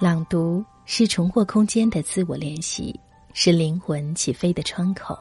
[0.00, 2.98] 朗读是重获空间的自我练习，
[3.32, 5.16] 是灵魂起飞的窗口。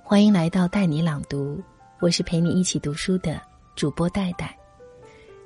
[0.00, 1.60] 欢迎来到带你朗读，
[1.98, 3.42] 我是陪你一起读书的
[3.74, 4.56] 主播戴戴。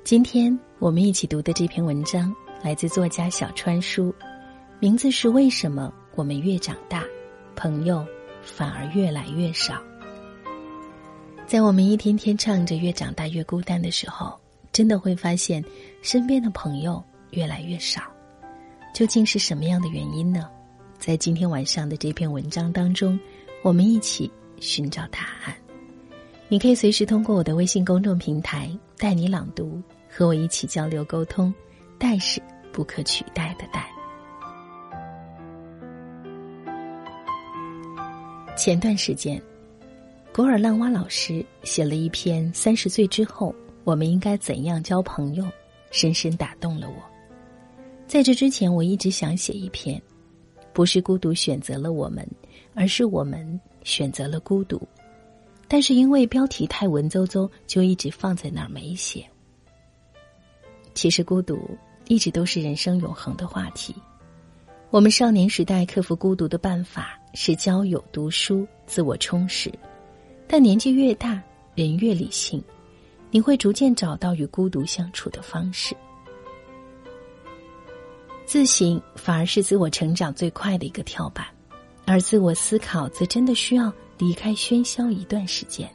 [0.03, 4.13] 今天我们一起读的这篇文章来自作家小川书，
[4.79, 7.03] 名字是《为什么我们越长大，
[7.55, 8.05] 朋友
[8.43, 9.73] 反而越来越少》。
[11.47, 14.39] 在我们一天天唱着“越长大越孤单”的时候，
[14.71, 15.65] 真的会发现
[16.03, 18.03] 身边的朋友越来越少。
[18.93, 20.49] 究竟是什么样的原因呢？
[20.97, 23.17] 在今天晚上的这篇文章当中，
[23.63, 25.55] 我们一起寻找答案。
[26.47, 31.53] 你可以随时通过我的微信公众平台“带你朗读”和我一起交流沟通。
[31.97, 33.89] 代是不可取代的代。
[38.55, 39.41] 前段时间，
[40.33, 45.43] 古尔浪哇老师写了一篇《三十岁之后我们应该怎样交朋友》，
[45.91, 47.18] 深深打动了我。
[48.09, 50.01] 在这之前，我一直想写一篇，
[50.73, 52.27] 不是孤独选择了我们，
[52.73, 54.81] 而是我们选择了孤独。
[55.67, 59.23] 但是因为标题太文绉绉，就一直放在那儿没写。
[60.95, 63.93] 其实孤独一直都是人生永恒的话题。
[64.89, 69.71] 我们少年时代克服孤独的办法是交友、读书、自我充实，
[70.47, 71.39] 但年纪越大，
[71.75, 72.59] 人越理性，
[73.29, 75.95] 你会逐渐找到与孤独相处的方式。
[78.49, 81.45] 自省反而是自我成长最快的一个跳板，
[82.07, 85.87] 而自我思考则真的需要离开喧嚣一段时间。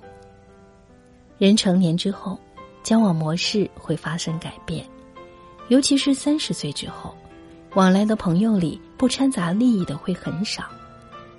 [1.37, 2.39] 人成年之后，
[2.85, 4.89] 交往模式会发生改变，
[5.67, 7.13] 尤其是三十岁之后，
[7.75, 10.67] 往来的朋友里不掺杂利益的会很少，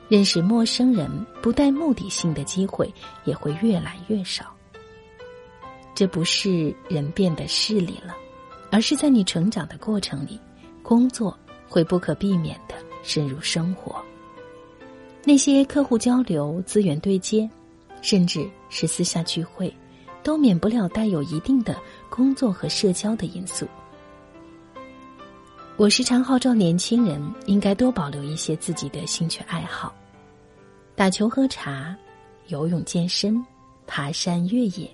[0.10, 1.10] 认识陌生人
[1.42, 4.54] 不带目的性的机会也会越来越少。
[5.94, 8.14] 这不是人变得势利了，
[8.70, 10.38] 而是在你成长的过程里。
[10.86, 11.36] 工作
[11.68, 14.00] 会不可避免的深入生活，
[15.24, 17.50] 那些客户交流、资源对接，
[18.04, 19.76] 甚至是私下聚会，
[20.22, 21.76] 都免不了带有一定的
[22.08, 23.68] 工作和社交的因素。
[25.76, 29.92] 我时常号召年轻人应该多保留一些自己的兴趣爱好，
[30.96, 31.98] 打球、喝茶、
[32.50, 33.44] 游泳、健身、
[33.88, 34.88] 爬山、越野，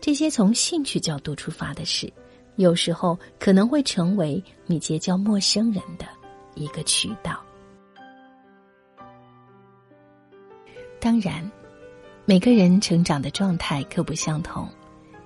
[0.00, 2.12] 这些从兴趣角度出发的事。
[2.56, 6.06] 有时候可能会成为你结交陌生人的
[6.54, 7.42] 一个渠道。
[11.00, 11.50] 当然，
[12.24, 14.68] 每个人成长的状态各不相同，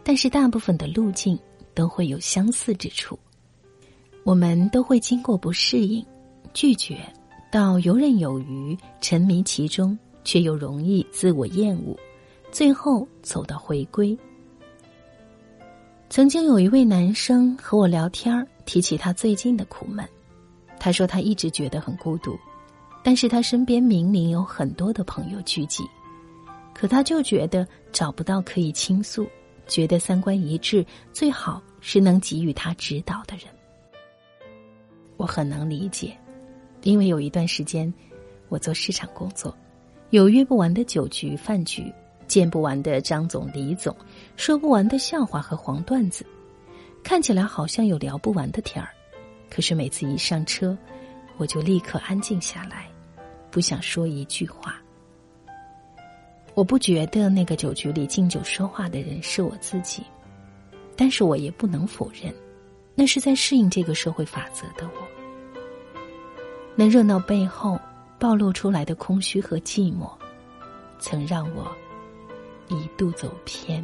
[0.02, 1.38] 但是大部分的路径
[1.74, 3.18] 都会有相似之处。
[4.24, 6.04] 我们都会经过不适应、
[6.54, 6.98] 拒绝，
[7.52, 11.94] 到游刃有余、沉迷其中，却又容易自我厌恶，
[12.50, 14.18] 最后走到回归。
[16.16, 18.32] 曾经有一位男生和我聊天
[18.64, 20.02] 提起他最近的苦闷。
[20.78, 22.34] 他说他一直觉得很孤独，
[23.04, 25.84] 但是他身边明明有很多的朋友聚集，
[26.72, 29.28] 可他就觉得找不到可以倾诉、
[29.66, 30.82] 觉得三观一致、
[31.12, 33.44] 最好是能给予他指导的人。
[35.18, 36.16] 我很能理解，
[36.82, 37.92] 因为有一段时间
[38.48, 39.54] 我做市场工作，
[40.08, 41.92] 有约不完的酒局饭局。
[42.26, 43.94] 见不完的张总、李总，
[44.36, 46.26] 说不完的笑话和黄段子，
[47.02, 48.90] 看起来好像有聊不完的天儿，
[49.48, 50.76] 可是每次一上车，
[51.36, 52.88] 我就立刻安静下来，
[53.50, 54.80] 不想说一句话。
[56.54, 60.02] 我不觉得那个酒局里敬酒说话的人是我自己，
[60.96, 62.34] 但是我也不能否认，
[62.94, 65.06] 那是在适应这个社会法则的我。
[66.74, 67.78] 那热闹背后
[68.18, 70.10] 暴露出来的空虚和寂寞，
[70.98, 71.70] 曾让我。
[72.68, 73.82] 一度走偏，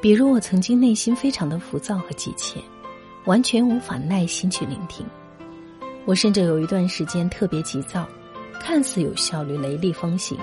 [0.00, 2.60] 比如我曾经内心非常的浮躁和急切，
[3.24, 5.06] 完全无法耐心去聆听。
[6.04, 8.06] 我甚至有一段时间特别急躁，
[8.60, 10.38] 看似有效率、雷厉风行，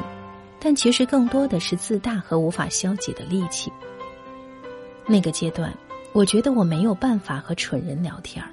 [0.59, 3.71] 但其实更多的是自大和无法消解的戾气。
[5.05, 5.75] 那个阶段，
[6.13, 8.49] 我觉得我没有办法和蠢人聊天儿。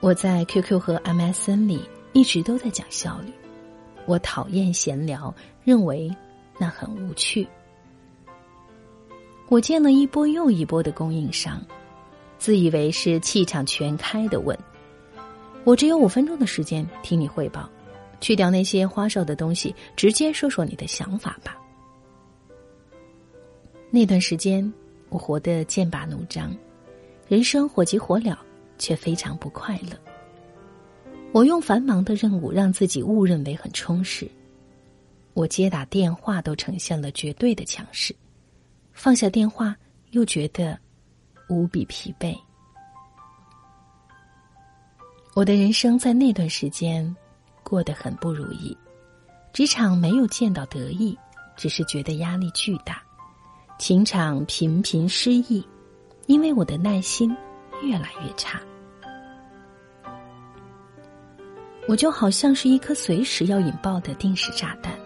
[0.00, 3.32] 我在 QQ 和 MSN 里一直都在讲效率。
[4.06, 5.34] 我讨厌闲聊，
[5.64, 6.14] 认为
[6.58, 7.46] 那很无趣。
[9.48, 11.62] 我见了一波又一波的供应商，
[12.38, 14.58] 自以为是气场全开的问
[15.64, 17.68] ：“我只有五分钟的时间听你汇报，
[18.20, 21.56] 去掉那些花哨的东西，直接说说你的想法吧。”
[23.90, 24.72] 那段时间，
[25.10, 26.56] 我活得剑拔弩张，
[27.28, 28.34] 人生火急火燎，
[28.78, 30.11] 却非常不快乐。
[31.32, 34.30] 我用繁忙的任务让自己误认为很充实，
[35.32, 38.14] 我接打电话都呈现了绝对的强势，
[38.92, 39.74] 放下电话
[40.10, 40.78] 又觉得
[41.48, 42.36] 无比疲惫。
[45.34, 47.16] 我的人生在那段时间
[47.62, 48.76] 过得很不如意，
[49.54, 51.18] 职场没有见到得意，
[51.56, 52.96] 只是觉得压力巨大；
[53.78, 55.66] 情场频频失意，
[56.26, 57.34] 因为我的耐心
[57.82, 58.60] 越来越差。
[61.88, 64.96] 我就好像是一颗随时要引爆的定时炸弹。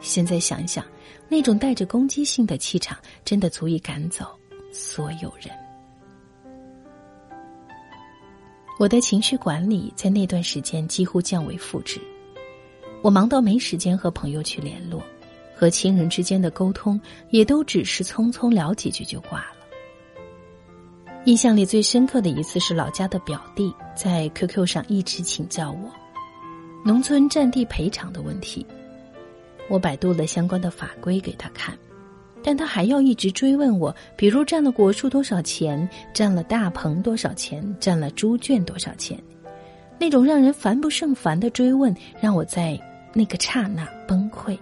[0.00, 0.84] 现在想想，
[1.28, 4.26] 那种带着攻击性的气场，真的足以赶走
[4.72, 5.50] 所有人。
[8.78, 12.00] 我的情绪管理在那段时间几乎降为负值，
[13.02, 15.02] 我忙到没时间和朋友去联络，
[15.56, 17.00] 和亲人之间的沟通
[17.30, 19.57] 也都只是匆匆聊几句就挂了。
[21.28, 25.92] 印象里最深刻的一次是老家的表弟在 QQ 上一直请教我
[26.82, 28.66] 农村占地赔偿的问题，
[29.68, 31.76] 我百度了相关的法规给他看。
[32.42, 39.22] 但他还要一直追问我，比如占了果树多少钱，占了大棚多少钱，占了猪圈多少钱，
[39.98, 42.80] 那种让人烦不胜烦的追问，让我在
[43.12, 44.58] 那个刹那崩溃。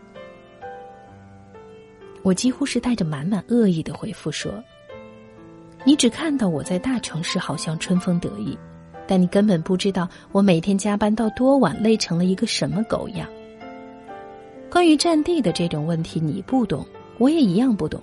[2.24, 4.52] 我几乎是带着满满恶意的回复说
[5.86, 8.58] ：“你只看到我在大城市好像春风得意，
[9.06, 13.28] 但你根本不知道我每天加班到多晚，累成了一个什么狗样。
[14.68, 16.84] 关于占地的这种问题，你不懂。”
[17.18, 17.98] 我也一样不懂，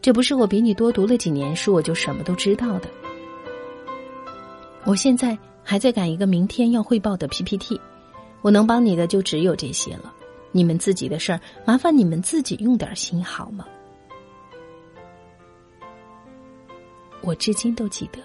[0.00, 2.88] 这不是我比你多读了几年书，我就什么都知道的。
[4.84, 7.78] 我现在还在赶一个明天要汇报的 PPT，
[8.40, 10.10] 我能帮你的就只有这些了。
[10.50, 13.66] 你们自己的事儿，麻烦你们自己用点心好吗？
[17.28, 18.20] 我至今都记得，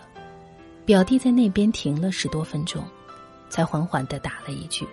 [0.86, 2.82] 表弟在那边停了十多分钟，
[3.50, 4.88] 才缓缓的打了一句：“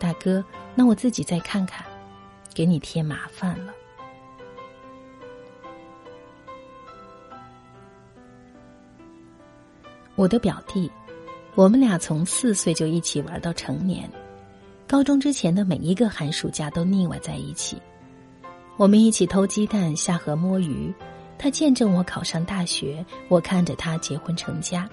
[0.00, 0.42] 大哥，
[0.74, 1.84] 那我自己再看看，
[2.54, 3.74] 给你添麻烦了。”
[10.16, 10.90] 我的表弟，
[11.54, 14.10] 我们俩从四岁就一起玩到成年，
[14.88, 17.76] 高中之前的每一个寒暑假都腻歪在一起。
[18.78, 20.90] 我们一起偷鸡蛋、下河摸鱼，
[21.42, 24.88] 他见证我考上大学，我看着他结婚成家。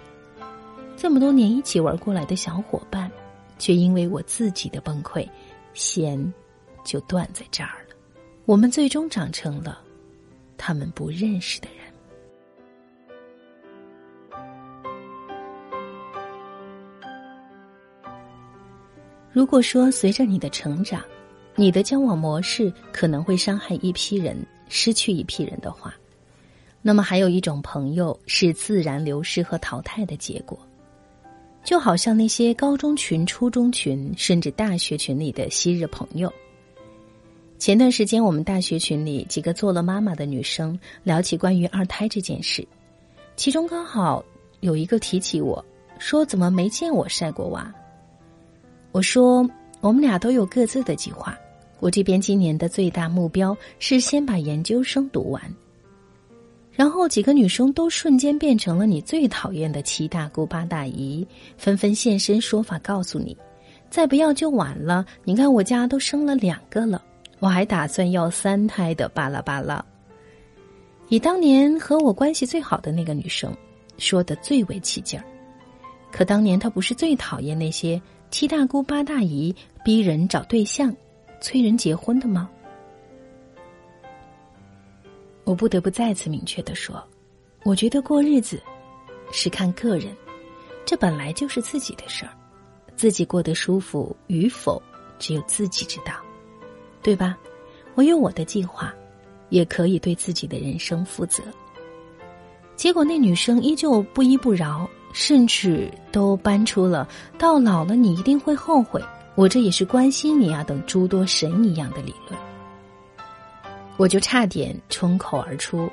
[0.98, 3.10] 这么多年一起玩过来的小伙伴，
[3.60, 5.30] 却因为我自己的崩溃，
[5.76, 6.34] 弦
[6.84, 7.96] 就断在这儿了。
[8.46, 9.80] 我们最终长成了
[10.58, 11.86] 他们不认识的人。
[19.32, 21.00] 如果说随着你的成长，
[21.54, 24.36] 你的交往模式可能会伤害一批人，
[24.68, 25.94] 失去一批人的话，
[26.90, 30.58] 那么还有一种朋友是自然流失和淘汰的结果，
[31.64, 36.34] 就好像那些高中群、初中群，甚至大学群里的昔日朋友。
[37.60, 42.68] 前段时间，我们大学群里几个做了妈妈的女生聊起关于二胎这件事，
[43.36, 44.26] 其中刚好
[44.62, 45.64] 有一个提起我
[46.00, 47.72] 说：“怎么没见我晒过娃？”
[48.92, 49.48] 我说，
[49.80, 51.38] 我们俩都有各自的计划。
[51.82, 55.40] 我这边今年的最大目标是先把研究生读完。
[56.80, 61.28] 然后几个女生都瞬间变成了你最讨厌的七大姑八大姨，
[61.58, 63.36] 纷纷现身说法，告诉你，
[63.90, 65.06] 再不要就晚了。
[65.26, 67.04] 你看我家都生了两个了，
[67.40, 69.84] 我还打算要三胎的，巴拉巴拉。
[71.10, 73.54] 以当年和我关系最好的那个女生，
[73.98, 75.26] 说的最为起劲儿。
[76.14, 78.02] 可当年她不是最讨厌那些。
[78.32, 80.96] 七大姑八大姨逼人找对象，
[81.42, 82.50] 催人结婚的吗？
[85.50, 87.04] 我不得不再次明确的说，
[87.64, 88.62] 我觉得过日子
[89.32, 90.16] 是看个人，
[90.86, 92.32] 这本来就是自己的事儿，
[92.96, 94.80] 自己过得舒服与否，
[95.18, 96.14] 只有自己知道，
[97.02, 97.36] 对吧？
[97.96, 98.94] 我有我的计划，
[99.50, 101.42] 也可以对自己的人生负责。
[102.76, 104.88] 结果那女生依旧不依不饶。
[105.12, 109.04] 甚至都搬出了“到老了你一定会后悔，
[109.34, 112.40] 我这也是关心你啊”等诸多神一样的理论，
[114.00, 115.90] 我就差点冲口而出：“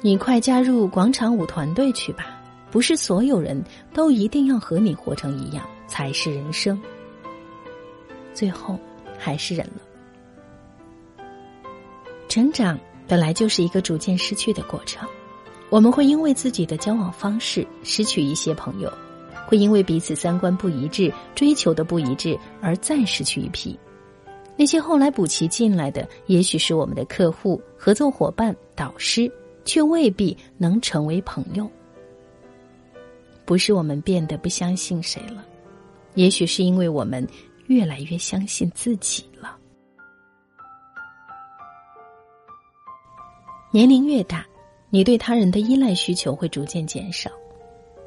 [0.00, 2.40] 你快加入广场舞团队去吧！
[2.70, 6.80] 不是所有人都一定要和你活成一样才是人生。”
[8.32, 8.78] 最后
[9.18, 11.24] 还是忍了。
[12.30, 15.06] 成长本来就是一个逐渐失去的过程。
[15.68, 18.90] 我们会因为自己的交往方式失去一些朋友，
[19.46, 23.78] 会因为彼此三观不一致、追求的不一致而再失去一批。
[24.56, 29.30] 那些后来补齐进来的，也许是我们的客户、合作伙伴、导师，
[29.64, 31.68] 却未必能成为朋友。
[33.44, 35.44] 不是我们变得不相信谁了，
[36.14, 37.26] 也许是因为我们
[37.66, 39.58] 越来越相信自己了。
[43.70, 44.46] 年龄越大。
[44.94, 47.30] 你对他人的依赖需求会逐渐减少，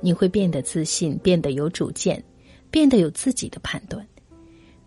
[0.01, 2.23] 你会变得自信，变得有主见，
[2.69, 4.07] 变得有自己的判断。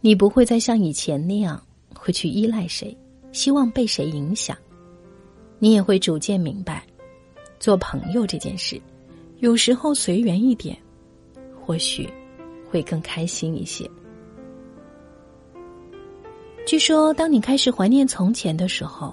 [0.01, 1.61] 你不会再像以前那样
[1.95, 2.97] 会去依赖谁，
[3.33, 4.57] 希望被谁影响。
[5.59, 6.87] 你也会逐渐明白，
[7.59, 8.81] 做朋友这件事，
[9.39, 10.79] 有时候随缘一点，
[11.61, 12.09] 或许
[12.71, 13.91] 会更开心一些。
[16.65, 19.13] 据说，当你开始怀念从前的时候，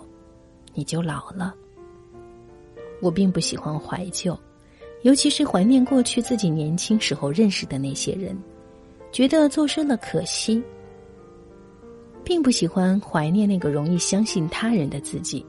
[0.73, 1.55] 你就老了。
[3.01, 4.37] 我并不喜欢怀旧，
[5.01, 8.37] 尤其是怀念过去自己年轻时候认识的那些人，
[9.11, 10.61] 觉得做深了可惜。
[12.25, 15.45] 并不喜欢怀念那个容易相信他人的自己。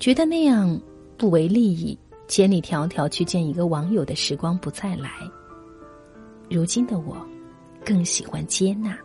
[0.00, 0.80] 觉得那样
[1.16, 5.10] 不为利益，千里迢迢去见一个网友的时光不再来。
[6.50, 7.16] 如今的我，
[7.84, 8.98] 更喜欢接纳。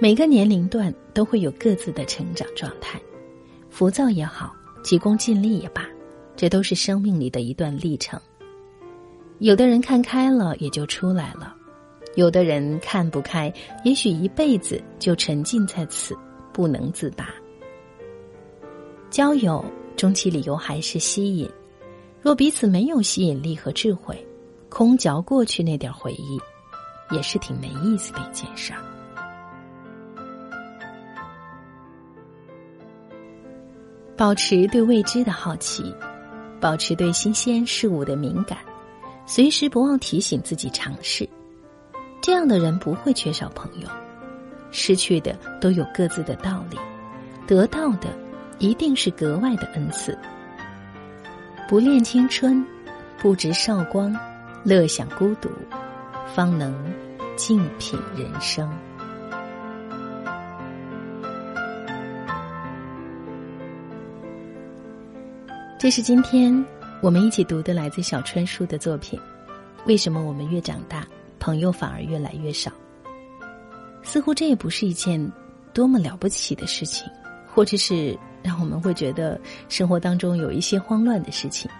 [0.00, 3.00] 每个年龄段都会有各自的成长状态，
[3.70, 5.86] 浮躁也好，急功近利也罢，
[6.34, 8.20] 这都是生命里的一段历程。
[9.38, 11.54] 有的人看开了，也就出来了；
[12.14, 13.52] 有的人看不开，
[13.84, 16.16] 也许一辈子就沉浸在此，
[16.52, 17.28] 不能自拔。
[19.10, 19.64] 交友
[19.96, 21.48] 终其理由还是吸引，
[22.20, 24.26] 若彼此没有吸引力和智慧，
[24.68, 26.38] 空嚼过去那点回忆，
[27.14, 28.78] 也是挺没意思的一件事儿。
[34.16, 35.94] 保持对未知的好奇，
[36.60, 38.58] 保持对新鲜事物的敏感，
[39.26, 41.28] 随时不忘提醒自己尝试。
[42.22, 43.88] 这样的人不会缺少朋友，
[44.70, 46.78] 失去的都有各自的道理，
[47.46, 48.08] 得到的。
[48.58, 50.16] 一定是格外的恩赐。
[51.68, 52.64] 不恋青春，
[53.18, 54.16] 不值韶光，
[54.62, 55.50] 乐享孤独，
[56.32, 56.72] 方能
[57.34, 58.70] 静品人生。
[65.76, 66.64] 这是今天
[67.00, 69.18] 我们一起读的来自小春树的作品。
[69.86, 71.04] 为什么我们越长大，
[71.42, 72.70] 朋友反而越来越少？
[74.04, 75.20] 似乎这也不是一件
[75.74, 77.04] 多么了不起的事情，
[77.52, 78.16] 或者是。
[78.44, 81.70] 让我们会觉得生活当中有一些慌乱的事情，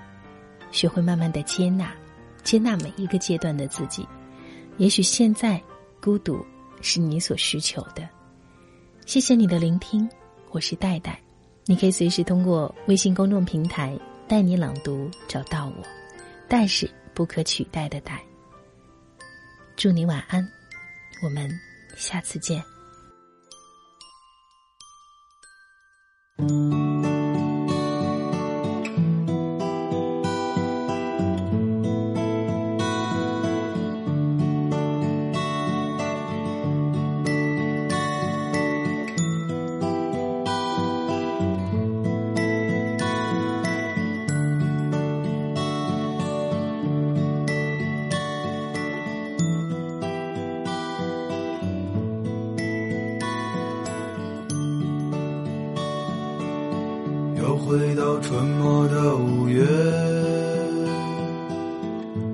[0.71, 1.92] 学会慢慢的接纳，
[2.45, 4.07] 接纳每一个阶段的自己。
[4.76, 5.61] 也许现在
[6.00, 6.38] 孤独
[6.81, 8.09] 是你所需求的。
[9.07, 10.09] 谢谢你的聆听，
[10.52, 11.21] 我是戴戴，
[11.66, 15.83] 你可以随时通过微信公众平台“带你朗读”找到我。
[16.47, 18.23] 但是不可取代的戴。
[19.83, 20.49] 祝你晚安，
[21.23, 21.51] 我们
[21.97, 22.72] 下次见。
[57.42, 59.64] 又回到春末的五月，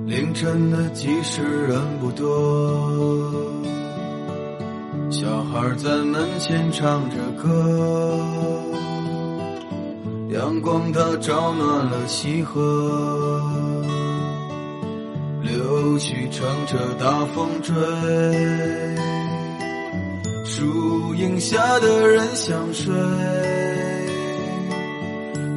[0.04, 2.28] 凌晨的集市人不多，
[5.10, 8.20] 小孩在门前唱着歌，
[10.30, 13.42] 阳光它照暖了溪河，
[15.40, 17.74] 柳絮乘着大风追，
[20.44, 22.94] 树荫下的人想睡。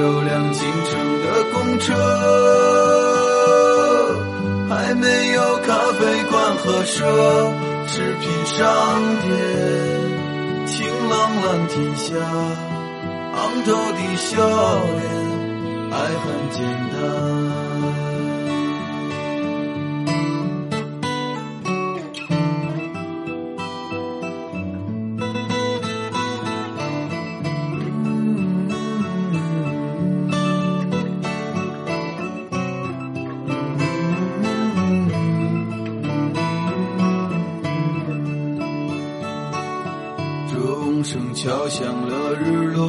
[0.00, 0.60] 有辆进
[0.90, 1.94] 城的公车，
[4.68, 6.00] 还没有咖啡
[6.30, 7.04] 馆和奢
[7.88, 8.60] 侈品商
[9.22, 9.30] 店。
[10.66, 11.12] 晴朗
[11.44, 12.14] 蓝天下，
[13.34, 14.30] 昂头的笑
[14.98, 15.02] 脸，
[15.90, 16.58] 爱很简
[16.92, 16.96] 单。
[41.12, 42.80] 声敲响了日落，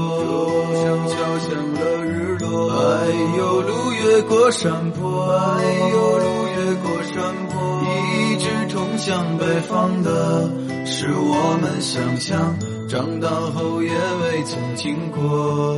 [0.72, 2.72] 钟敲响了日落。
[2.72, 7.16] 哎呦，路越过山坡，哎呦，路越过山
[7.50, 10.50] 坡，一直通向北方的，
[10.86, 12.56] 是我们想象。
[12.88, 15.78] 长大后也未曾经过，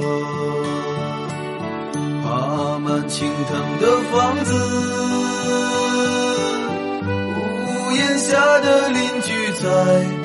[2.21, 4.53] 爬满青藤的房子，
[7.65, 10.24] 屋檐下的邻居在。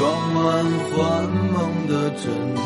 [0.00, 2.60] 装满幻梦的枕头。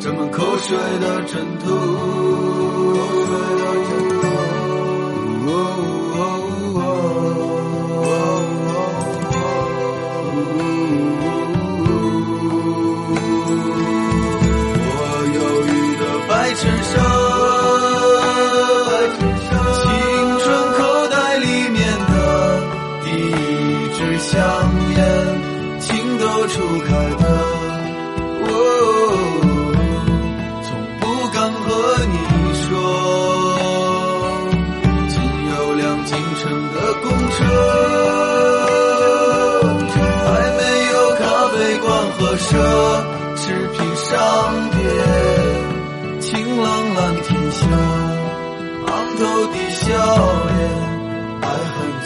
[0.00, 1.66] 沾满口水的枕头。
[5.44, 5.52] 我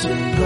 [0.03, 0.42] 天下，